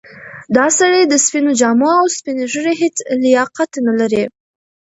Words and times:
دا 0.55 0.65
سړی 0.79 1.01
د 1.07 1.13
سپینو 1.25 1.51
جامو 1.59 1.89
او 2.01 2.05
سپینې 2.17 2.45
ږیرې 2.53 2.73
هیڅ 2.81 2.95
لیاقت 3.23 3.71
نه 3.87 3.93
لري. 3.99 4.23